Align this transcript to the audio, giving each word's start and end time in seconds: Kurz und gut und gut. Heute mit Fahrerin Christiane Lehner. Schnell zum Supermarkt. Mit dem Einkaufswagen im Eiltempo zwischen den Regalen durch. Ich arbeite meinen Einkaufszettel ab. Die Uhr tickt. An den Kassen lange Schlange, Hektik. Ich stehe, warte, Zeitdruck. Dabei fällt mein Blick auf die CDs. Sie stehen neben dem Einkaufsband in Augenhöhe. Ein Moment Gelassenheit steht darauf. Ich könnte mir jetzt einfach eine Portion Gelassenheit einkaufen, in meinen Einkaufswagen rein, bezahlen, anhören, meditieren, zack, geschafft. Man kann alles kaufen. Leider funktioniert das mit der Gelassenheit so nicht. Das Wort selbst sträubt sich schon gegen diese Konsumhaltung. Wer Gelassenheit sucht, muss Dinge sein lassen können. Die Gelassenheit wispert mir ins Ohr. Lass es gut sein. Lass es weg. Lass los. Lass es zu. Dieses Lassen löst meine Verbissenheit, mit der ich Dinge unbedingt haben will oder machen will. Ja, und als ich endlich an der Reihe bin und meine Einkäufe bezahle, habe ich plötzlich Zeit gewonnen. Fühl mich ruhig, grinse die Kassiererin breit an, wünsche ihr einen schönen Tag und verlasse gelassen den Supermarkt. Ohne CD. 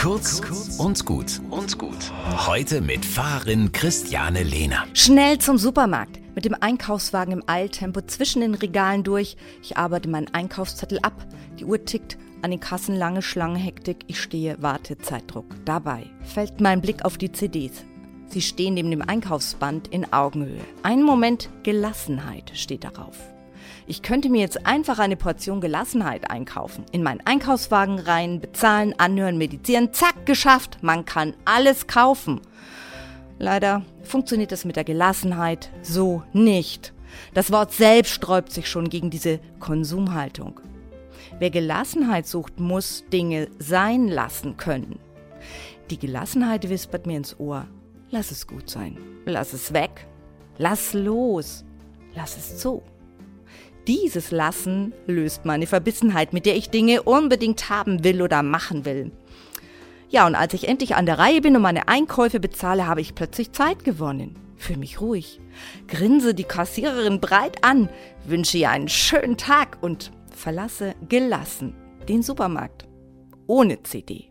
Kurz 0.00 0.40
und 0.78 1.04
gut 1.04 1.42
und 1.50 1.76
gut. 1.76 2.10
Heute 2.46 2.80
mit 2.80 3.04
Fahrerin 3.04 3.70
Christiane 3.70 4.42
Lehner. 4.42 4.86
Schnell 4.94 5.36
zum 5.36 5.58
Supermarkt. 5.58 6.18
Mit 6.34 6.46
dem 6.46 6.56
Einkaufswagen 6.58 7.34
im 7.34 7.42
Eiltempo 7.46 8.00
zwischen 8.00 8.40
den 8.40 8.54
Regalen 8.54 9.04
durch. 9.04 9.36
Ich 9.62 9.76
arbeite 9.76 10.08
meinen 10.08 10.32
Einkaufszettel 10.32 11.00
ab. 11.00 11.26
Die 11.58 11.66
Uhr 11.66 11.84
tickt. 11.84 12.16
An 12.40 12.50
den 12.50 12.60
Kassen 12.60 12.96
lange 12.96 13.20
Schlange, 13.20 13.58
Hektik. 13.58 13.98
Ich 14.06 14.18
stehe, 14.22 14.56
warte, 14.60 14.96
Zeitdruck. 14.96 15.44
Dabei 15.66 16.06
fällt 16.24 16.62
mein 16.62 16.80
Blick 16.80 17.04
auf 17.04 17.18
die 17.18 17.32
CDs. 17.32 17.84
Sie 18.28 18.40
stehen 18.40 18.72
neben 18.72 18.90
dem 18.90 19.02
Einkaufsband 19.02 19.88
in 19.88 20.10
Augenhöhe. 20.14 20.64
Ein 20.82 21.02
Moment 21.02 21.50
Gelassenheit 21.62 22.52
steht 22.54 22.84
darauf. 22.84 23.18
Ich 23.86 24.02
könnte 24.02 24.28
mir 24.28 24.40
jetzt 24.40 24.66
einfach 24.66 24.98
eine 24.98 25.16
Portion 25.16 25.60
Gelassenheit 25.60 26.30
einkaufen, 26.30 26.84
in 26.92 27.02
meinen 27.02 27.20
Einkaufswagen 27.24 27.98
rein, 27.98 28.40
bezahlen, 28.40 28.94
anhören, 28.98 29.38
meditieren, 29.38 29.92
zack, 29.92 30.26
geschafft. 30.26 30.78
Man 30.82 31.04
kann 31.04 31.34
alles 31.44 31.86
kaufen. 31.86 32.40
Leider 33.38 33.82
funktioniert 34.02 34.52
das 34.52 34.64
mit 34.64 34.76
der 34.76 34.84
Gelassenheit 34.84 35.70
so 35.82 36.22
nicht. 36.32 36.92
Das 37.34 37.50
Wort 37.50 37.72
selbst 37.72 38.12
sträubt 38.12 38.52
sich 38.52 38.68
schon 38.68 38.88
gegen 38.88 39.10
diese 39.10 39.40
Konsumhaltung. 39.58 40.60
Wer 41.38 41.50
Gelassenheit 41.50 42.26
sucht, 42.26 42.60
muss 42.60 43.04
Dinge 43.12 43.48
sein 43.58 44.08
lassen 44.08 44.56
können. 44.56 44.98
Die 45.90 45.98
Gelassenheit 45.98 46.68
wispert 46.68 47.06
mir 47.06 47.16
ins 47.16 47.38
Ohr. 47.40 47.66
Lass 48.10 48.30
es 48.30 48.46
gut 48.46 48.68
sein. 48.68 48.98
Lass 49.24 49.52
es 49.52 49.72
weg. 49.72 50.06
Lass 50.58 50.92
los. 50.92 51.64
Lass 52.14 52.36
es 52.36 52.58
zu. 52.58 52.82
Dieses 53.86 54.30
Lassen 54.30 54.92
löst 55.06 55.44
meine 55.44 55.66
Verbissenheit, 55.66 56.32
mit 56.32 56.46
der 56.46 56.56
ich 56.56 56.70
Dinge 56.70 57.02
unbedingt 57.02 57.70
haben 57.70 58.04
will 58.04 58.22
oder 58.22 58.42
machen 58.42 58.84
will. 58.84 59.10
Ja, 60.10 60.26
und 60.26 60.34
als 60.34 60.54
ich 60.54 60.68
endlich 60.68 60.96
an 60.96 61.06
der 61.06 61.18
Reihe 61.18 61.40
bin 61.40 61.56
und 61.56 61.62
meine 61.62 61.88
Einkäufe 61.88 62.40
bezahle, 62.40 62.86
habe 62.86 63.00
ich 63.00 63.14
plötzlich 63.14 63.52
Zeit 63.52 63.84
gewonnen. 63.84 64.36
Fühl 64.56 64.76
mich 64.76 65.00
ruhig, 65.00 65.40
grinse 65.88 66.34
die 66.34 66.44
Kassiererin 66.44 67.20
breit 67.20 67.64
an, 67.64 67.88
wünsche 68.26 68.58
ihr 68.58 68.70
einen 68.70 68.88
schönen 68.88 69.36
Tag 69.36 69.78
und 69.80 70.10
verlasse 70.30 70.94
gelassen 71.08 71.74
den 72.08 72.22
Supermarkt. 72.22 72.86
Ohne 73.46 73.82
CD. 73.82 74.29